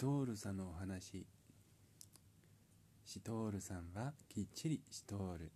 [0.00, 1.26] トールさんのお話。
[3.04, 5.52] シトールさんはきっちりしとーる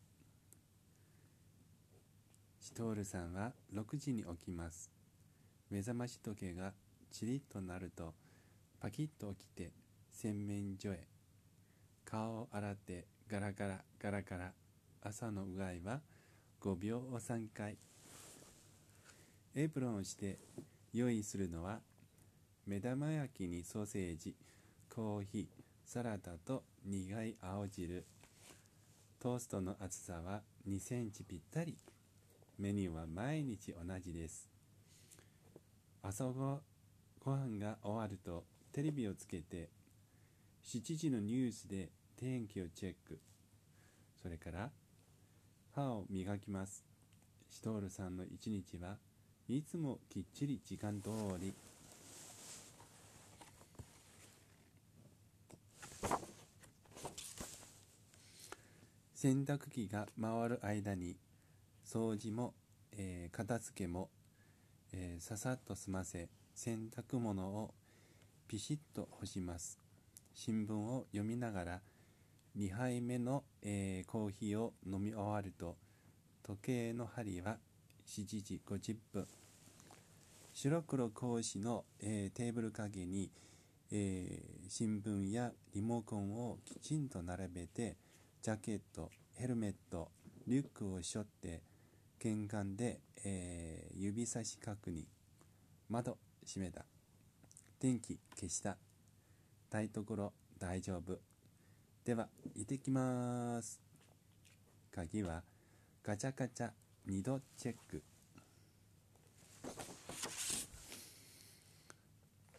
[2.60, 4.90] シトールさんは6時に起きます。
[5.70, 6.74] 目覚まし時計が
[7.10, 8.12] チリッとなると
[8.82, 9.72] パキッと起きて
[10.12, 11.06] 洗面所へ。
[12.04, 14.52] 顔を洗ってガラガラガラガラ。
[15.00, 16.00] 朝のうがいは
[16.60, 17.78] 5秒を3回。
[19.54, 20.38] エプロンをして
[20.92, 21.80] 用意するのは
[22.66, 24.34] 目玉焼きにソーセージ
[24.88, 25.46] コーヒー
[25.84, 28.06] サラダと苦い青汁。
[29.20, 31.76] トーストの厚さは2センチぴったり。
[32.58, 34.48] メニューは毎日同じです。
[36.02, 36.62] 朝ご
[37.22, 39.68] ご飯が終わるとテレビをつけて
[40.64, 43.20] 7時のニュースで天気をチェック。
[44.22, 44.70] それから
[45.74, 46.82] 歯を磨きます。
[47.50, 48.96] シトールさんの一日は
[49.48, 51.52] いつもきっちり時間通り。
[59.24, 61.16] 洗濯機が回る間に
[61.82, 62.52] 掃除も、
[62.92, 64.10] えー、片付けも、
[64.92, 67.72] えー、ささっと済ませ洗濯物を
[68.46, 69.78] ピシッと干します。
[70.34, 71.80] 新聞を読みながら
[72.58, 75.78] 2杯目の、えー、コーヒーを飲み終わると
[76.42, 77.56] 時計の針は
[78.06, 79.26] 7時50分。
[80.52, 83.30] 白黒格子の、えー、テーブル影に、
[83.90, 87.96] えー、新聞やリモコンをきちんと並べて
[88.44, 90.10] ジャケットヘルメット
[90.46, 91.62] リュックを背負って
[92.20, 95.04] 玄関で、えー、指差し確認。
[95.88, 96.84] 窓閉めた。
[97.80, 98.76] 電気消した。
[99.70, 101.18] 台所大丈夫。
[102.04, 103.80] では行ってきます。
[104.94, 105.42] 鍵は
[106.04, 106.68] ガチャガチャ
[107.08, 108.02] 2度チェック。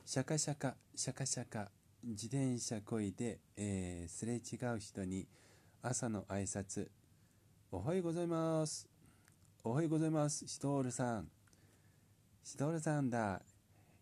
[0.04, 1.70] シャカシャカシャカシャカ。
[2.04, 5.28] 自転車こいで、えー、すれ違う人に
[5.88, 6.88] 朝の挨拶。
[7.72, 8.90] おはようございます。
[9.64, 10.48] おはようございます。
[10.48, 11.28] シトールさん。
[12.44, 13.44] シトールさんだ。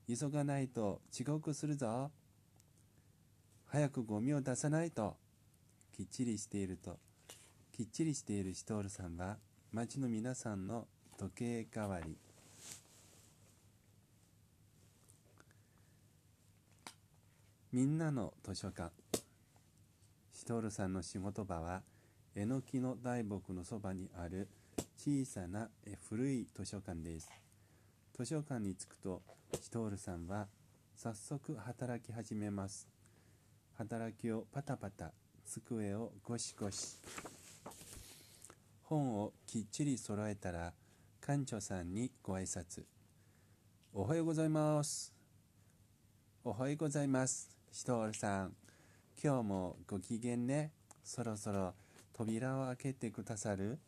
[0.07, 2.09] 急がないと遅刻するぞ。
[3.65, 5.17] 早くゴミを出さないと。
[5.91, 6.97] きっちりしていると。
[7.73, 9.35] きっちりしているシトールさんは
[9.73, 10.87] 町の皆さんの
[11.17, 12.15] 時計代わり。
[17.73, 19.02] みんなの図書館。
[20.43, 21.83] シトールさんの仕事場は
[22.35, 24.49] えのきの大木のそばにある
[24.97, 25.69] 小さな
[26.09, 27.31] 古い図書館です。
[28.13, 29.21] 図書館に着くと
[29.61, 30.47] シトールさんは
[30.97, 32.89] 早速働き始めます。
[33.77, 35.13] 働きをパタパタ
[35.45, 36.97] 机をゴシゴシ。
[38.81, 40.73] 本をきっちり揃えたら
[41.25, 42.83] 館長さんにご挨拶。
[43.93, 45.13] おはようございます。
[46.43, 48.62] おはようございますシトールさん。
[49.25, 50.73] 今日もご機嫌ね。
[51.01, 51.73] そろそろ
[52.11, 53.79] 扉を開けてくださる？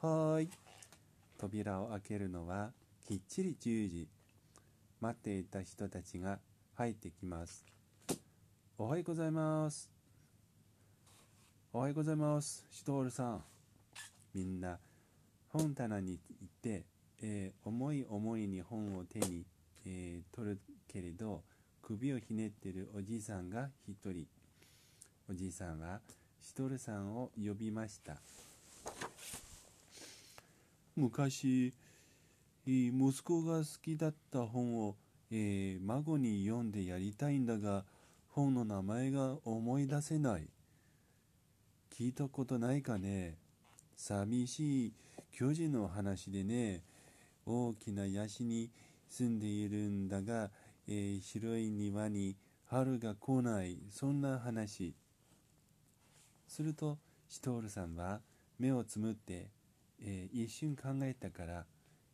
[0.00, 0.50] はーい。
[1.36, 2.70] 扉を開けるのは
[3.06, 4.08] きっちり10時。
[5.02, 6.38] 待っていた人たちが
[6.76, 7.62] 入ってきます。
[8.78, 9.90] おはようございます。
[11.74, 12.64] おはようございます。
[12.70, 13.44] シトールさん。
[14.32, 14.78] みんな
[15.50, 16.86] 本棚に行って、
[17.20, 19.44] えー、重い重いに本を手に、
[19.84, 21.42] えー、取るけれど
[21.82, 24.26] 首をひねってるおじいさんが一人
[25.26, 26.00] おじいさんは
[26.42, 28.16] シトルさんを呼びました。
[30.96, 31.72] 昔
[32.66, 34.96] 息子が好きだった本を、
[35.30, 37.84] えー、孫に読んでやりたいんだが
[38.28, 40.48] 本の名前が思い出せない。
[41.90, 43.38] 聞いたことないかね。
[43.96, 44.92] 寂しい
[45.32, 46.82] 巨人の話でね。
[47.46, 48.70] 大きなヤシに
[49.08, 50.50] 住んでいるんだが、
[50.88, 52.36] えー、広い庭に
[52.66, 53.78] 春が来ない。
[53.90, 54.94] そんな話。
[56.46, 58.20] するとシトールさんは
[58.58, 59.50] 目をつむって、
[60.00, 61.64] えー、一瞬考えたから、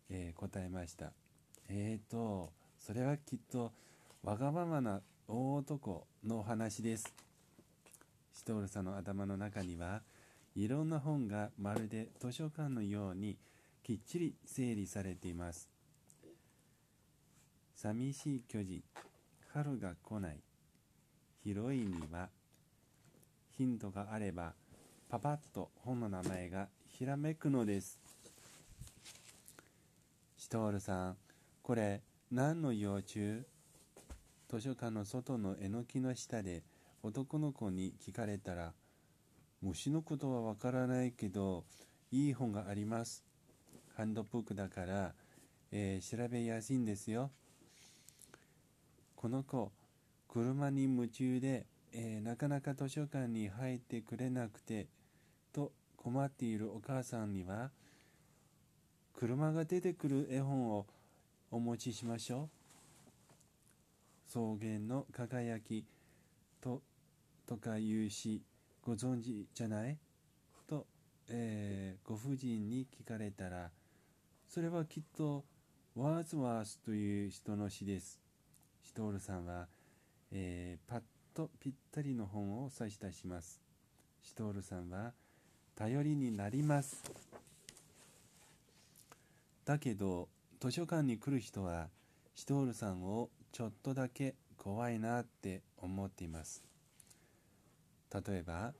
[0.08, 1.12] えー、答えました。
[1.68, 3.72] えーとそれはきっと
[4.22, 7.14] わがままな大男のお話です。
[8.32, 10.02] シトールさんの頭の中には
[10.56, 13.36] いろんな本がまるで図書館のように
[13.82, 15.68] きっちり整理されています。
[17.76, 18.82] 寂しい巨人
[19.52, 20.40] 春が来ない。
[21.44, 22.39] 広い庭ヒ
[23.66, 24.54] ントがあれば
[25.08, 27.98] パパッと本の名前がひらめくのです。
[30.36, 31.16] シトールさん
[31.62, 33.44] これ何の幼虫？
[34.48, 36.62] 図書館の外のえのきの下で
[37.02, 38.72] 男の子に聞かれたら
[39.62, 41.64] 虫のことはわからないけど
[42.10, 43.24] いい本があります。
[43.96, 45.12] ハンドブックだから、
[45.70, 47.30] えー、調べやすいんですよ。
[49.14, 49.70] この子
[50.26, 54.86] 車に夢中で、えー、なかなか図書館に入ってくれなくて
[55.52, 57.70] と困っているお母さんには
[59.14, 60.86] 車が出てくる絵本を
[61.50, 62.48] お持ちしましょう。
[64.28, 65.84] 草原の輝き
[66.60, 66.80] と
[67.46, 68.42] とかいうし
[68.82, 69.98] ご存知じゃない？
[70.68, 70.86] と、
[71.28, 73.70] えー、ご婦人に聞かれたら
[74.48, 75.44] それはきっと
[75.96, 78.20] ワーズワースという人の詩です。
[78.84, 79.66] シトールさんは、
[80.30, 81.00] えー、パッ
[81.40, 83.62] とぴったりの本を差し出します。
[84.22, 85.14] シトールさんは
[85.74, 87.02] 頼りになります。
[89.64, 90.28] だけど
[90.60, 91.88] 図書館に来る人は
[92.34, 96.62] シトールさんをちょっとだけ怖いなって思っています。
[98.12, 98.74] 例えば、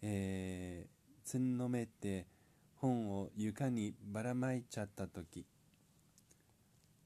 [0.00, 2.26] えー、つんのめって
[2.76, 5.44] 本を床にばらまいちゃった時。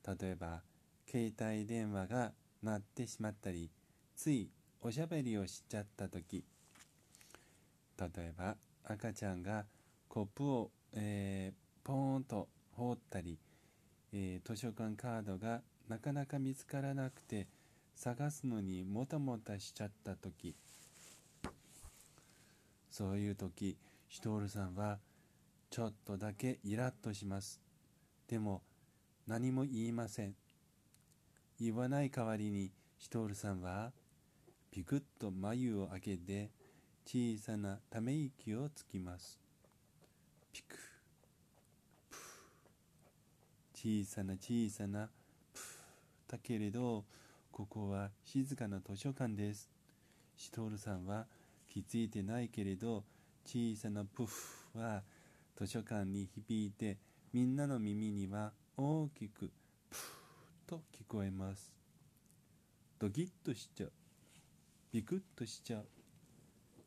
[0.06, 0.62] 例えば
[1.10, 3.68] 携帯電話が鳴ってしまったり
[4.16, 4.50] つい
[4.80, 6.44] おしゃべりをしちゃった時。
[7.98, 9.66] 例えば赤ちゃんが
[10.08, 13.38] コップを、えー、ポーンと放ったり、
[14.12, 17.46] えー、図書館カードがなかなか見つからなくて
[17.94, 20.54] 探すのにもたもたしちゃった時。
[22.90, 23.76] そういう時
[24.08, 25.00] シトールさんは
[25.70, 27.60] ちょっとだけイラッとします。
[28.28, 28.62] でも
[29.26, 30.34] 何も言いません。
[31.60, 33.92] 言わない代わりにシトールさんは
[34.74, 36.50] ピクッと眉を開けて
[37.06, 39.38] 小さなため息をつきます。
[40.52, 40.76] ピク。
[42.10, 42.16] プ。
[43.72, 45.08] 小さな小さな
[45.52, 45.60] プ。
[45.60, 47.04] ーだけれど
[47.52, 49.70] ここは静かな図書館です。
[50.36, 51.26] シトールさんは
[51.72, 53.04] 気づいてないけれど
[53.46, 55.04] 小さなプフは
[55.56, 56.98] 図書館に響いて
[57.32, 59.52] みんなの耳には大きく
[59.88, 61.72] プーと聞こえます。
[62.98, 63.92] ドキッとしちゃう。
[64.94, 65.86] ビクッとしちゃう。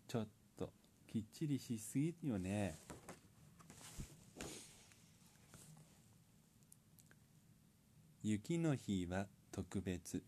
[0.07, 0.27] ちょっ
[0.57, 0.69] と
[1.11, 2.79] きっちりしすぎよね。
[8.23, 10.23] 雪の日は特別。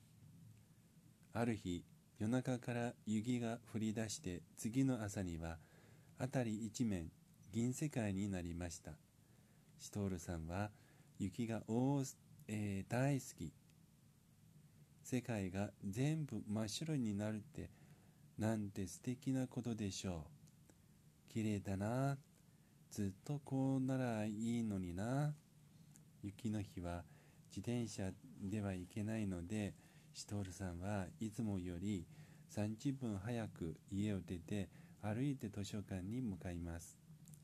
[1.31, 1.85] ある日
[2.19, 5.55] 夜中から雪が降り出して次の朝には
[6.19, 7.09] 辺り一面
[7.53, 8.91] 銀世界になりました。
[9.79, 10.69] シトールさんは
[11.17, 12.03] 雪が大、
[12.49, 13.53] えー、大好き。
[15.11, 17.71] 世界が全部真っ白になるって
[18.37, 20.27] なんて素敵なことでしょ
[21.29, 21.33] う。
[21.33, 22.19] 綺麗だな。
[22.91, 25.33] ずっとこうならいいのにな。
[26.21, 27.05] 雪の日は
[27.49, 29.73] 自転車では行けないので
[30.13, 32.05] シトールさんはいつもより
[32.55, 34.69] 30分早く家を出て
[35.01, 36.99] 歩いて図書館に向かいます。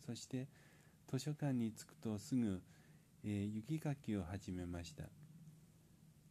[0.06, 0.48] そして
[1.10, 2.62] 図書館に着くとすぐ、
[3.24, 5.06] えー、雪かきを始めました。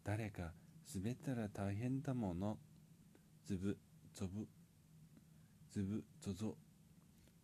[0.04, 0.52] 誰か
[0.92, 2.58] 滑ったら大変だもの。
[3.44, 3.78] ずぶ
[4.12, 4.46] ぞぶ。
[5.70, 6.56] ずぶぞぞ。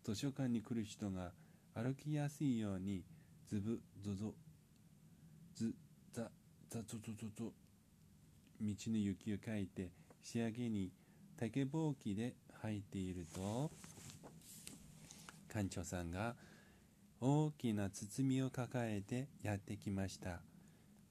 [0.03, 1.31] 図書館に来る人が
[1.73, 3.03] 歩きやすいように
[3.47, 4.33] ずぶぞぞ。
[5.55, 5.73] ず
[6.11, 6.29] ザ
[6.69, 7.53] ザゾゾゾゾ
[8.61, 9.91] 道の雪をかいて
[10.21, 10.91] 仕上げに
[11.37, 13.71] 竹ぼうきで履いていると
[15.49, 16.35] 館長さんが
[17.19, 20.41] 大きな包みを抱えてやってきました。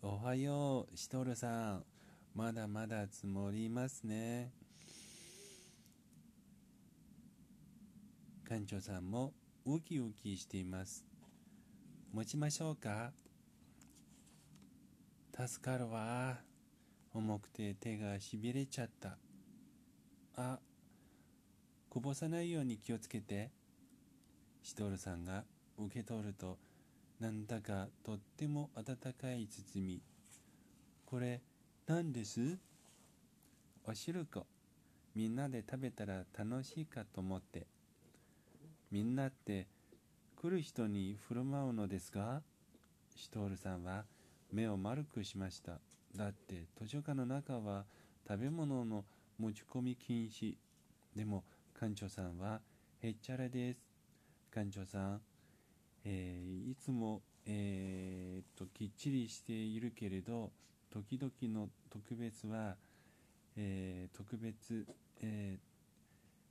[0.03, 1.90] おはようシトルさん。
[2.35, 4.53] まだまだ積もりますね。
[8.49, 9.33] 館長さんも
[9.67, 11.05] ウキウキしています。
[12.13, 13.13] 持ちましょうか？
[15.37, 16.39] 助かるわ。
[17.13, 19.19] 重くて手がしびれちゃった。
[20.37, 20.59] あ
[21.89, 23.51] こぼさないように気をつけて。
[24.63, 25.45] シトルさんが
[25.79, 26.59] 受け取ると
[27.19, 30.03] なんだかとっても温かい包み。
[31.07, 31.41] これ
[31.91, 32.57] 何です？
[33.85, 34.47] おしるこ
[35.17, 37.67] みんなで食べたら楽しいかと思って
[38.93, 39.67] みんなって
[40.41, 42.43] 来る人に振る舞うのですか？
[43.17, 44.05] シトールさんは
[44.53, 45.81] 目を丸くしました。
[46.15, 47.87] だって図書館の中は
[48.25, 49.05] 食べ物の
[49.41, 50.55] 持ち込み禁止。
[51.17, 51.43] でも
[51.81, 52.61] 館長さんは
[53.03, 53.81] へっちゃらです。
[54.55, 55.21] 館長さん、
[56.05, 60.53] えー、いつも、えー、ときっちりしているけれど
[60.93, 62.77] 時々の特別は、
[63.57, 64.87] えー、特別、
[65.21, 65.59] え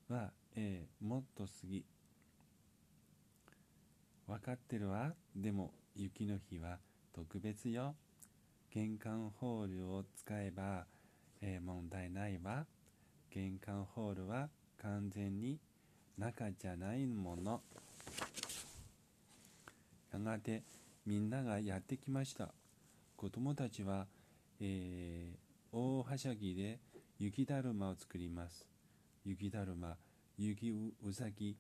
[0.10, 1.86] は、えもっと過ぎ
[4.28, 5.14] 分かってるわ？
[5.36, 6.78] でも雪の日は
[7.14, 7.96] 特別よ。
[8.72, 10.86] 玄関ホールを使えば、
[11.42, 12.66] えー、問題ないわ。
[13.32, 14.50] 玄関ホールは
[14.82, 15.60] 完全に
[16.18, 17.62] 中じゃないもの。
[20.12, 20.64] やがて
[21.06, 22.54] みんながやってきました。
[23.16, 24.06] 子供たちは、
[24.62, 26.80] えー、大はしゃぎで
[27.18, 28.66] 雪だるまを作ります。
[29.26, 29.98] 雪だるま
[30.38, 31.58] 雪うさぎ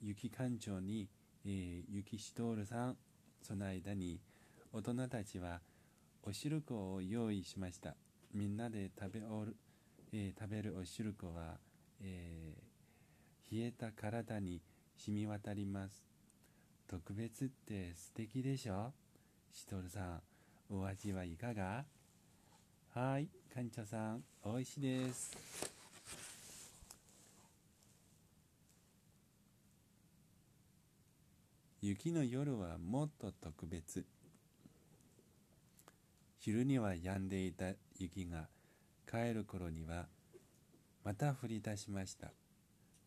[0.00, 1.08] 雪館長に、
[1.44, 2.96] えー、雪しとるさん
[3.42, 4.20] その間に
[4.72, 5.60] 大人たちは
[6.22, 7.96] おしるこを用意しました。
[8.32, 9.56] みんなで食べおる、
[10.12, 11.58] えー、食べるおしるこは、
[12.00, 14.60] えー、冷えた体に
[14.96, 16.04] 染み渡ります。
[16.86, 18.92] 特別って素敵でしょ？
[19.52, 20.22] しとるさん
[20.70, 21.84] お味はいかが？
[22.92, 25.30] はい館長さんおいしいです。
[31.80, 34.04] 雪の夜はもっと特別。
[36.40, 37.66] 昼には止んでいた
[37.96, 38.48] 雪が
[39.08, 40.06] 帰る頃には
[41.04, 42.32] また降り出しました。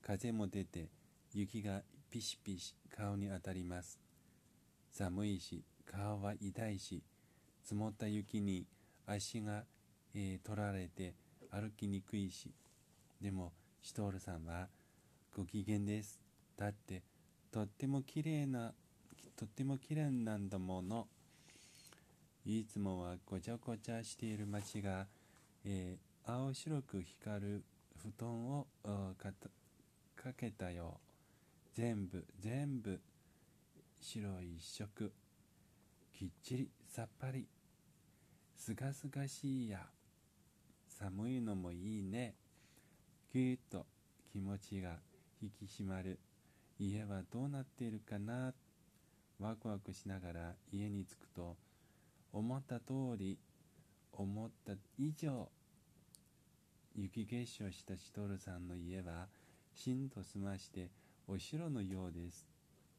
[0.02, 0.88] 風も出て
[1.34, 4.00] 雪がピシピシ顔に当たります。
[4.94, 7.04] 寒いし顔は痛いし
[7.66, 8.66] 積もった雪に
[9.06, 9.64] 足が、
[10.14, 11.14] えー、取られて
[11.52, 12.52] 歩きにくいし
[13.22, 14.68] でもシトールさんは
[15.36, 16.20] ご機嫌です。
[16.58, 17.02] だって
[17.52, 18.74] とってもきれいな
[19.36, 21.08] とってもきれいなんだもの。
[22.46, 25.08] いつもはごちゃごちゃしている街が、
[25.66, 27.64] えー、青白く光る
[27.96, 28.68] 布団を
[29.18, 29.32] か
[30.38, 31.00] けたよ。
[31.74, 33.00] 全部全部
[34.02, 35.12] 白一色。
[36.14, 37.48] きっちりさっぱり。
[38.66, 39.80] すがすがしいや。
[40.88, 42.36] 寒いのもいいね。
[43.34, 43.86] ぎゅっと
[44.32, 45.00] 気持ちが
[45.42, 46.18] 引き締まる。
[46.80, 48.54] 家はどうなっているかな。
[49.38, 51.58] ワクワクしながら家に着くと
[52.32, 53.38] 思った通り
[54.14, 55.50] 思った以上
[56.96, 59.28] 雪化粧したシトルさんの家は
[59.76, 60.90] しんと澄まして
[61.28, 62.48] お城のようです。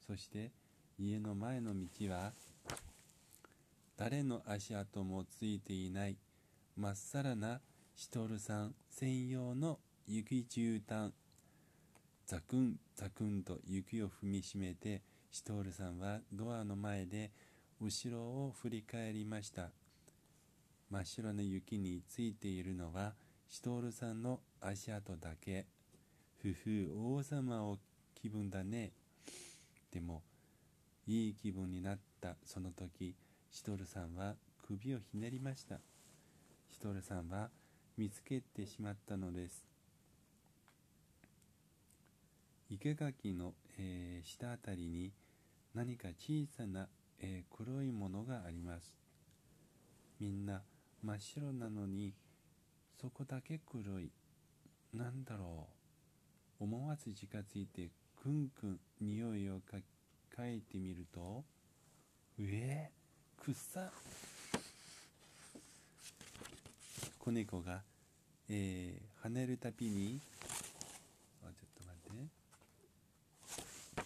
[0.06, 0.50] そして
[0.99, 2.35] 家の前の道は
[3.96, 6.16] 誰の足跡もついていない。
[6.76, 7.60] まっさらな
[7.94, 11.12] シトルさん専用の雪絨毯。
[12.26, 17.30] ザクンザクンと雪を踏みしめてシトールさんはドアの前で
[17.80, 19.70] 後ろを振り返りました。
[20.90, 23.14] 真っ白な雪についているのは
[23.48, 25.66] シトールさんの足跡だけ。
[26.42, 27.78] ふふ王様を
[28.14, 28.90] 気分だね。
[29.92, 30.22] でも
[31.06, 33.14] いい気分になったその時
[33.54, 34.34] シトルさんは
[34.66, 35.78] 首をひねりました。
[36.68, 37.50] シトルさんは
[37.96, 39.64] 見つけてしまったのです。
[42.68, 45.12] 生垣の、えー、下あたりに
[45.73, 46.88] 何か小さな
[47.20, 48.92] えー、黒いものがあります。
[50.18, 50.62] みんな
[51.00, 52.12] 真っ白なのに
[53.00, 54.11] そこだけ黒い。
[54.92, 55.68] なんだろ
[56.61, 56.64] う。
[56.64, 59.76] 思わず近づいてくんくん匂いをか
[60.37, 61.44] 嗅いでみると
[62.37, 63.03] うえー、
[63.52, 63.90] 草
[67.18, 67.82] 子猫が、
[68.48, 70.20] えー、跳ねるたびに
[71.42, 72.34] あちょっと待っ
[73.96, 74.02] て。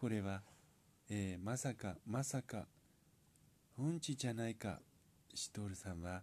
[0.00, 0.42] これは
[1.14, 2.64] えー、まさかまさか
[3.78, 4.78] うんちじゃないか
[5.34, 6.22] シトールさんは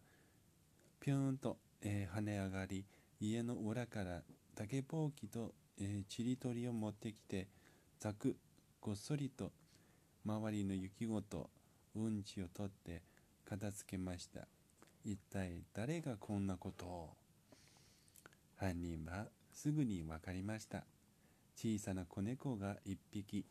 [1.00, 2.86] ぴょんと、えー、跳ね上がり
[3.20, 4.22] 家の裏から
[4.56, 7.46] 竹ぼうきと、えー、ちりとりを持ってきて
[8.00, 8.36] ざく
[8.82, 9.52] ごっそりと
[10.26, 11.52] 周りの雪ごと
[11.96, 13.02] うんちを取って
[13.46, 14.48] 片付けました
[15.06, 17.10] 一体誰がこんなことを？
[18.58, 20.84] 犯人はすぐに分かりました
[21.56, 23.46] 小さな子猫が一匹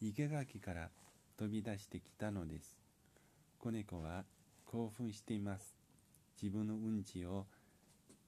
[0.00, 0.90] 生垣から
[1.38, 2.78] 飛び出してきたのです。
[3.58, 4.24] 子猫は
[4.64, 5.74] 興奮しています。
[6.40, 7.46] 自分のうんちを、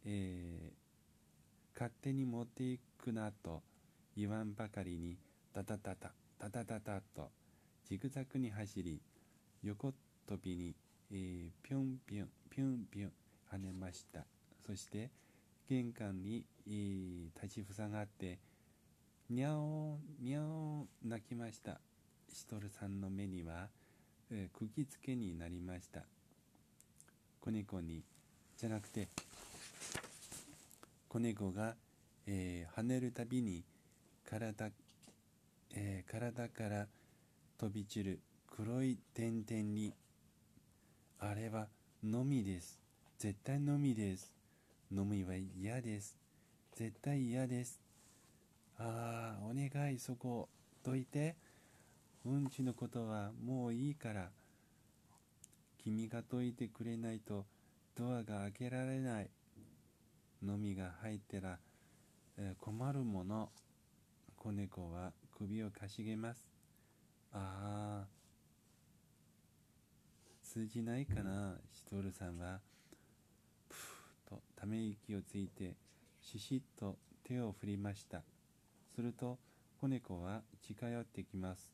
[0.05, 3.63] えー、勝手に持っていくなと
[4.17, 5.17] 言わんばかりに
[5.55, 7.31] タタタタタタタタと
[7.89, 9.01] ジグザグに走り
[9.63, 9.93] 横
[10.27, 10.75] 飛びに、
[11.11, 13.13] えー、ぴょんぴょんぴょんぴょん
[13.53, 14.25] 跳ねました。
[14.67, 15.11] そして
[15.69, 18.39] 玄関に、えー、立ちふさがって
[19.29, 21.81] にゃおにゃお泣きました。
[22.33, 23.69] シトルさんの目には、
[24.31, 26.03] えー、釘付けになりました。
[27.41, 28.03] 子猫に
[28.57, 29.09] じゃなくて
[31.09, 31.75] 子猫が、
[32.27, 33.65] えー、跳ねるたびに
[34.29, 34.71] 体,、
[35.75, 36.87] えー、体から
[37.59, 38.21] 飛び散る。
[38.61, 39.95] 黒い点々に
[41.21, 41.69] あれは
[42.03, 42.81] のみです。
[43.17, 44.33] 絶対のみです。
[44.93, 46.17] のみは嫌です。
[46.75, 47.81] 絶対嫌です。
[48.77, 50.49] ああお願いそこ
[50.83, 51.37] どいて。
[52.25, 54.31] うんちのことはもういいから。
[55.79, 57.45] 君が解いてくれないと
[57.95, 59.31] ドアが開けられない。
[60.43, 61.59] のみが入ったら、
[62.37, 63.51] えー、困るもの。
[64.35, 66.45] 子猫は首をかしげます。
[67.33, 67.98] ああ
[70.51, 72.61] 通じないかなシトルさんは。
[73.69, 75.75] ふーっとため息をついて
[76.23, 78.23] ししっと手を振りました。
[78.95, 79.39] すると
[79.79, 81.71] 子猫は近寄ってきます。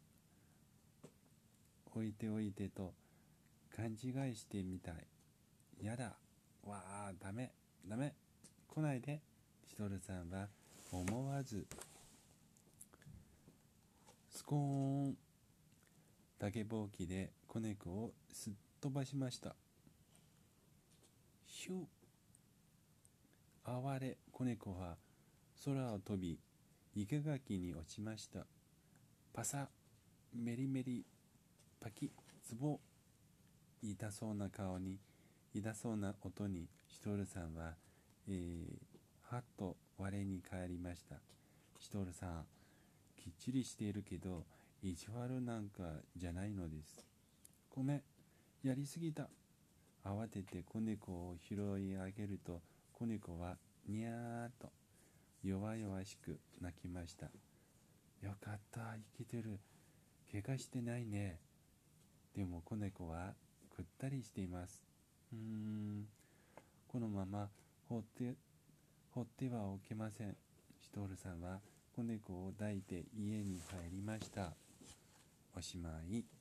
[1.95, 2.93] 置いておいてと
[3.77, 5.07] 勘違いしてみたい。
[5.81, 6.17] やだ
[6.65, 7.53] わあダメ
[7.89, 8.13] ダメ。
[8.67, 9.21] 来ないで
[9.69, 10.49] シトルさんは
[10.91, 11.65] 思わず。
[14.31, 15.24] スコーン。
[16.39, 19.55] 竹ぼうきで子猫をすっ飛ばしました。
[21.47, 24.97] ヒュー哀れ子猫は
[25.65, 26.39] 空を飛び
[26.95, 28.47] 生垣に落ちました。
[29.33, 29.69] パサ
[30.35, 31.05] メリメリ
[31.81, 32.11] パキ
[32.43, 32.79] ツボ。
[33.83, 34.99] 痛そうな顔に
[35.55, 37.75] 痛そうな音にシトルさんは、
[38.27, 41.17] えー、はっと我に返りました。
[41.79, 42.45] シトルさん
[43.17, 44.45] きっちりしているけど
[44.87, 45.83] 意地悪なんか
[46.15, 47.07] じゃないのです。
[47.75, 48.03] ごめん。
[48.63, 49.31] やりすぎた。
[50.05, 52.61] 慌てて子猫を拾い上げると
[52.93, 53.57] 子猫は
[53.89, 54.69] にゃーっと
[55.43, 57.31] 弱々しく泣きました。
[58.21, 59.59] よかった生きてる。
[60.31, 61.39] 怪我してないね。
[62.37, 63.33] でも子猫は
[63.75, 64.83] ぐったりしています。
[65.33, 66.05] うーん。
[66.89, 67.49] このまま
[67.89, 68.35] 放って
[69.13, 70.37] 放ってはおけません。
[70.79, 71.61] シトールさんは
[71.97, 74.53] 子猫を抱いて家に帰りました。
[75.57, 76.34] おしまい。